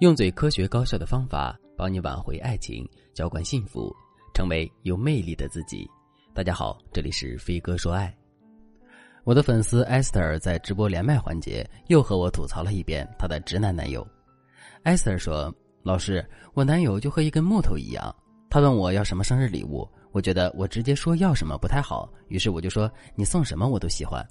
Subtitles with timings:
[0.00, 3.94] 用最科学高效的方法帮你挽回爱情，浇灌幸福，
[4.34, 5.88] 成为有魅力的自己。
[6.34, 8.12] 大家好，这里是飞哥说爱。
[9.22, 14.04] 我的粉丝 Esther 在直播连麦环节又和我吐槽了一遍她的直男男友。
[14.82, 18.12] Esther 说：“老师，我男友就和一根木头一样。
[18.50, 24.26] 他问我要什么生日礼物，我觉得我直接说要什么不太好，于是我就说你送什么我都喜欢。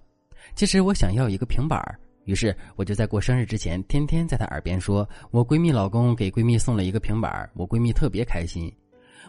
[0.56, 8.74] 其实我想要一个平板儿。”于是我就在过生日之前，天天在她耳边说：“我闺蜜老公给闺蜜送了一个平板我闺蜜特别开心。”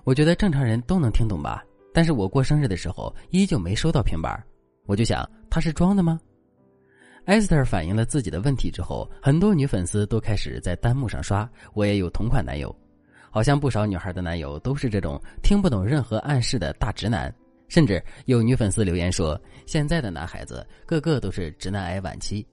[0.05, 1.65] 我觉得正常人都能听懂吧？
[1.93, 4.43] 但是我过生日的时候依旧没收到平板
[4.87, 6.21] 我就想她是装的吗？
[7.25, 12.75] 艾斯特反映了自己的问题之后，很多女粉丝都开始在弹幕上刷：“我也有同款男友。”
[13.31, 17.35] 好像不少女孩的男友都是这种听不懂任何暗示的大直男，
[17.67, 22.47] 甚至有女粉丝留言说：“现在的男孩子个个都是直男癌晚期。”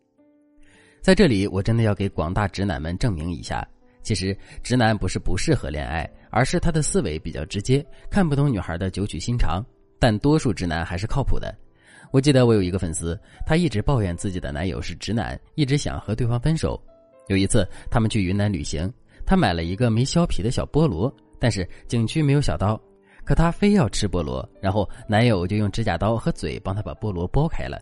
[1.01, 3.67] 在这里，我真的要给广大直男们证明一下：
[4.03, 9.65] 其实直男不是不适合恋爱，而是他的思维比较直接，看不懂女孩的九曲心肠。
[9.97, 11.55] 但多数直男还是靠谱的。
[12.11, 16.79] 我记得我有一个粉丝，她一直抱怨自己的男友是直男，一直想和对方分手。
[17.29, 18.91] 有一次，他们去云南旅行，
[19.25, 22.79] 她买了一个没削皮的小菠萝，但是景区没有小刀，
[23.23, 27.81] 可她非要吃菠萝，然后男友就用指甲刀和嘴帮她把菠萝剥开了。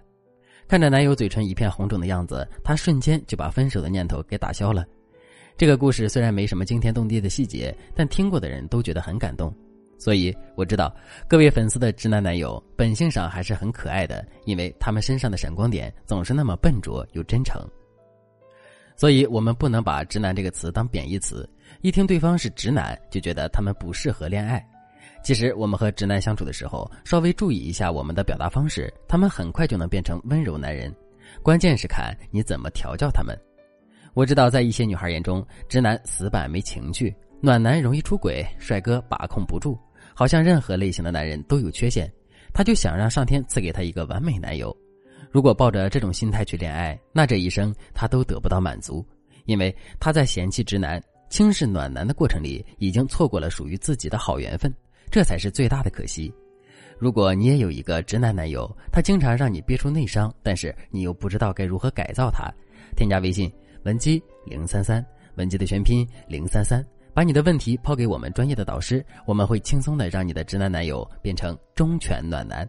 [0.69, 4.85] 看着男友嘴唇一片红肿的样子，她瞬间就把分手的念头给打消了。
[5.57, 9.51] 这个故事虽然没什么惊天动地的细节，但听过的人都觉得很感动。
[9.97, 10.95] 所以我知道
[11.27, 17.59] 各位粉丝的直男男友本性上还是很可爱的，因为他们身上的闪光点总是那么笨拙又真诚。
[18.95, 21.49] 所以我们不能把“直男”这个词当贬义词，
[21.81, 24.63] 一听对方是直男就觉得他们不适合恋爱。
[25.21, 30.93] 其实，我们和直男相处的时候，稍微注意一下我们的表达方式，他们很快就能变成温柔男人。
[31.43, 33.37] 关键是看你怎么调教他们。
[34.15, 39.77] 我知道，在一些女孩眼中，直男死板没情趣，暖男容易出轨，帅哥把控不住，
[40.15, 42.11] 好像任何类型的男人都有缺陷。
[42.51, 44.75] 他就想让上天赐给他一个完美男友。
[45.29, 49.05] 如果抱着这种心态去恋爱，那这一生他都得不到满足，
[49.45, 50.99] 因为他在嫌弃直男、
[51.29, 54.73] 轻视暖男的过程里，已经错过了属于自己的好缘分。
[55.11, 56.33] 这才是最大的可惜。
[56.97, 62.51] 如果你也有一个直男男友，他经常让你憋出内伤，但是你又不知道该如何改造他，
[62.95, 63.51] 添加微信
[63.83, 65.05] 文姬零三三，
[65.35, 72.67] 文姬的全拼零三三，把你的问题抛给我们专业的导师，我们会轻松的让你的直男男友变成忠犬暖男。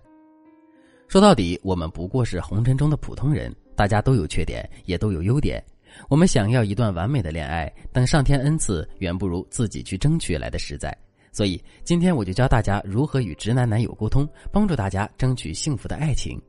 [1.08, 5.60] 说到底，我们不过是红尘中的普通人，大家都有缺点，也都有优点。
[6.08, 10.96] 我们想要一段完美的恋爱，等上天恩赐，远不如自己去争取来的实在。
[11.32, 16.40] 所以今天我就教大家如何与直男男友沟通，帮助大家争取幸福的爱情。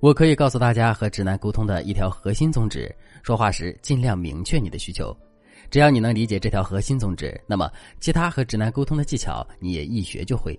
[0.00, 5.16] 我可以告诉大家和直男沟通的一条核心宗旨：说话时尽量明确你的需求。
[5.70, 7.70] 只要你能理解这条核心宗旨，那么
[8.00, 10.58] 其他和直男沟通的技巧你也一学就会。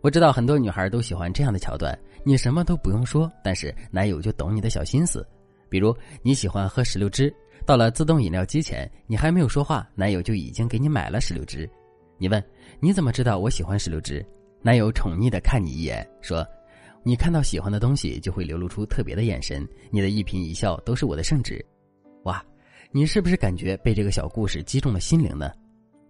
[0.00, 5.24] 我知道很多女孩都喜欢这样的桥段：你什么都不用说，但是男友就懂你的小心思。
[5.68, 7.32] 比如你喜欢喝石榴汁，
[7.64, 11.70] 到了自动饮料机前，你还没有说话，男友就已经给你买了石榴汁。
[12.16, 12.42] 你问
[12.80, 14.24] 你怎么知道我喜欢石榴汁？
[14.62, 16.46] 男友宠溺的看你一眼，说
[17.02, 21.64] ：“你看到喜欢的东西就会流露出特别的眼神，你的一颦一笑都是我的圣旨。”
[22.24, 22.42] 哇，
[22.90, 25.50] 你是不是感觉被这个小故事击中了心灵呢？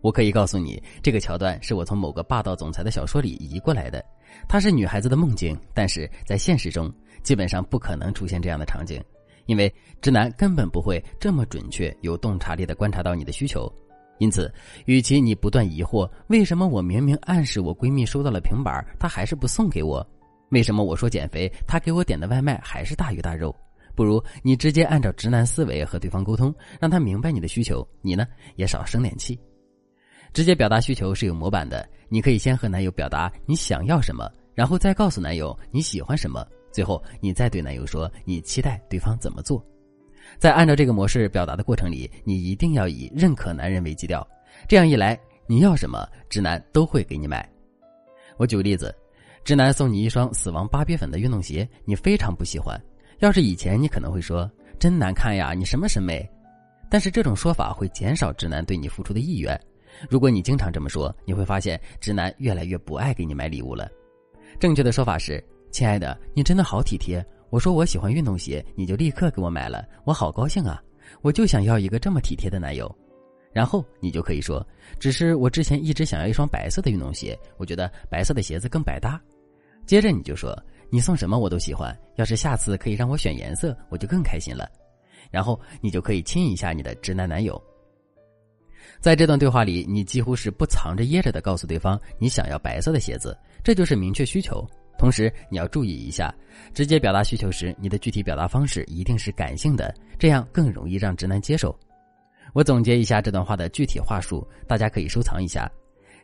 [0.03, 4.04] 我可以告诉你，这个桥段是我从某个霸道总裁的小说里移过来的。
[4.47, 9.03] 它是女孩子的梦境，但是在现实中基本上不可能出现这样的场景，
[9.47, 9.72] 因为
[10.03, 13.72] 直男根本不会这么准确、有洞察力的观察到你的需求。
[14.19, 14.52] 因此，
[14.86, 20.06] 与其你不断疑惑为什么我明明暗示我闺蜜收到了平板，她还是不送给我，
[20.50, 23.54] 为什么我说减肥，她给我点的外卖还是大鱼大肉，
[23.94, 28.26] 不如你直接按照直男思维和对方沟通，让他明白你的需求，你呢
[28.56, 29.38] 也少生点气。
[30.32, 39.64] 直接表达需求是有模板的，你可以先和男友表达你想要什么，然后再告诉男友你喜欢什么，最后你再对男友说你期待对方怎么做。
[40.38, 44.26] 在按照这个模式表达的过程里，你一定要以认可男人为基调。
[44.69, 47.49] 这样一来，你要什么，直男都会给你买。
[48.37, 48.94] 我举个例子，
[49.44, 52.81] 直男送你一双死亡芭比粉的运动鞋，你非常不喜欢。
[53.21, 56.29] 要是以前，你可能会说真难看呀，你什么审美？
[56.91, 59.59] 但是这种说法会减少直男对你付出的意愿。
[60.09, 63.88] 如果你经常这么说，你会发现直男越来越不爱给你买礼物了。
[64.59, 67.25] 正确的说法是：亲爱的，你真的好体贴。
[67.54, 70.82] 我说我喜欢运动鞋，你就立刻给我买了，我好高兴啊！
[71.22, 72.92] 我就想要一个这么体贴的男友。
[73.52, 74.66] 然后你就可以说，
[74.98, 79.22] 只是我之前一直想要一双白色的运动鞋，我觉得白色的鞋子更百搭。
[79.86, 80.52] 接着你就说，
[80.90, 84.68] 你送什么我都喜欢，要是下次可以让我选颜色，我就更开心了。
[85.30, 87.62] 然后你就可以亲一下你的直男男友。
[88.98, 94.68] 在这段对话里，你几乎是不藏着掖着的告诉对方你想要白色的鞋子，这就是明确需求。
[94.96, 96.35] 同时，你要注意一下，
[96.73, 101.76] 直接表达需求时，你的具体表达方式一定是感性的，这样更容易让直男接受。
[102.52, 105.70] 我总结一下这段话的具体话术，大家可以收藏一下。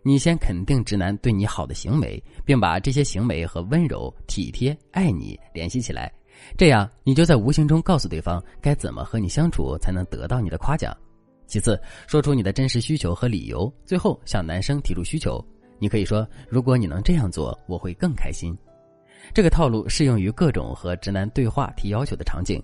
[0.02, 6.11] 你先肯定直男对你好的行为，并把这些行为和温柔、体贴、爱你联系起来，
[6.56, 10.96] 这样你就在无形中告诉对方该怎么和你相处才能得到你的夸奖。
[11.46, 13.70] 其次，说出你的真实需求和理由。
[13.84, 15.44] 最后，向男生提出需求。
[15.80, 18.56] 你可以说：“如果你能这样做，我会更开心。”
[19.34, 22.62] 这个套路适用于各种和直男对话提要求的场景。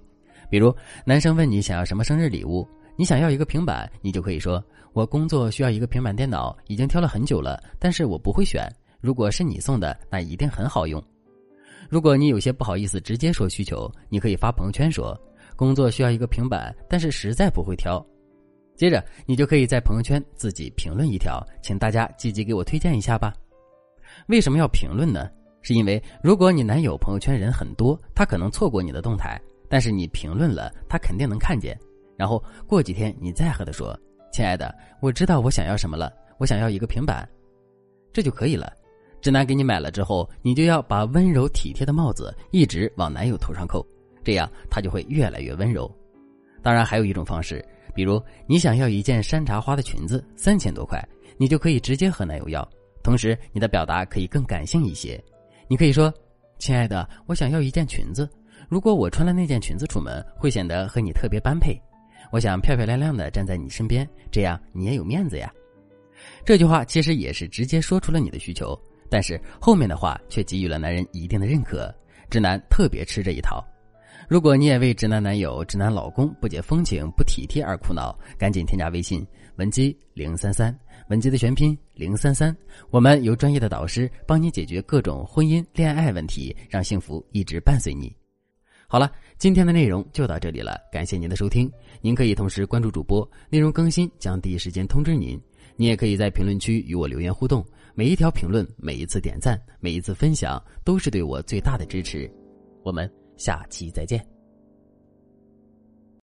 [0.48, 0.72] 比如，
[1.04, 4.62] 男生问你想要什么生日礼物，你想要一个平板，你就可以说
[4.94, 8.70] ：“我工作需要一个平板电脑，已经挑了很久了，但是我不会选。
[9.00, 11.02] 如果是你送的，那一定很好用。”
[11.88, 15.18] 如果你有些不好意思直接说需求，你可以发朋友圈说
[15.56, 18.04] ：“工作需要一个平板，但是实在不会挑。”
[18.76, 23.32] 接着，你就可以在朋友圈自己评论一条，请大家积极给我推荐一下吧。
[24.28, 25.28] 为什么要评论呢？
[25.62, 31.76] 是因为如果你男友朋友圈人很多，他可能错过你的动态，但是你评论了，他肯定能看见。
[32.16, 33.98] 然后过几天你再和他说
[34.30, 37.28] ：“亲爱的，我知道我想要什么了，我想要一个平板。”
[38.12, 38.72] 这就可以了。
[39.20, 43.84] 直男给你买了之后，你就要把温柔体贴的帽子一直往男友头上扣，
[44.22, 45.90] 这样他就会越来越温柔。
[46.62, 47.64] 当然，还有一种方式。
[47.96, 51.02] 比如你想要一件山茶花的裙子，三千多块，
[51.38, 52.68] 你就可以直接和男友要。
[53.02, 55.18] 同时，你的表达可以更感性一些。
[55.66, 56.12] 你可以说
[56.60, 58.28] ：“亲爱的，我想要一件裙子。
[58.68, 61.74] 如果我穿了那件裙子出门，会显得和你特别般配。
[62.30, 65.50] 我想漂漂亮亮的站在你身边，这样你也有面子呀。”
[66.44, 68.78] 这句话其实也是直接说出了你的需求，
[69.08, 71.94] 但是后面的话却给予了男人一定的认可。
[72.28, 73.64] 直男特别吃这一套。
[74.28, 79.24] 如果你也为直男男友、直男老公不解风情、不体贴而苦恼，赶紧添加微信
[79.56, 80.76] 文姬零三三，
[81.08, 82.54] 文姬的全拼零三三，
[82.90, 88.12] 我们由专业的导师帮你解决各种婚姻、恋爱问题，让幸福一直伴随你。
[88.88, 91.70] 好了，今天的内容就到这里了，感谢您的收听。
[92.00, 95.40] 您可以同时关注主播，内容更新将第一时间通知您。
[95.76, 97.64] 你也可以在评论区与我留言互动，
[97.94, 102.28] 每一条评论、每一次点赞、每一次分享，都是对我最大的支持。
[102.82, 103.08] 我们。
[103.36, 104.35] 下期再见。